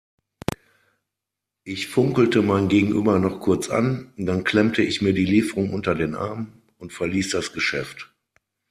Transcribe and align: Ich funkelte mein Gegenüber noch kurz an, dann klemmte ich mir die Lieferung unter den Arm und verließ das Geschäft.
Ich 1.63 1.85
funkelte 1.87 2.41
mein 2.41 2.69
Gegenüber 2.69 3.19
noch 3.19 3.39
kurz 3.39 3.69
an, 3.69 4.11
dann 4.17 4.43
klemmte 4.43 4.81
ich 4.81 5.03
mir 5.03 5.13
die 5.13 5.25
Lieferung 5.25 5.71
unter 5.75 5.93
den 5.93 6.15
Arm 6.15 6.53
und 6.79 6.91
verließ 6.91 7.29
das 7.29 7.53
Geschäft. 7.53 8.09